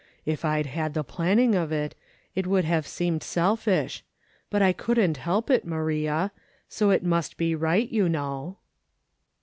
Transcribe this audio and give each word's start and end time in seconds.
If 0.25 0.43
I'd 0.43 0.65
had 0.65 0.95
the 0.95 1.03
planning 1.03 1.53
of 1.53 1.71
it, 1.71 1.93
it 2.33 2.47
would 2.47 2.65
have 2.65 2.87
seemed 2.87 3.21
selfish; 3.21 4.03
but 4.49 4.59
I 4.63 4.73
couldn't 4.73 5.17
help 5.17 5.51
it, 5.51 5.63
Maria, 5.63 6.31
so 6.67 6.89
it 6.89 7.03
must 7.03 7.37
be 7.37 7.53
right, 7.53 7.87
you 7.87 8.09
know." 8.09 8.57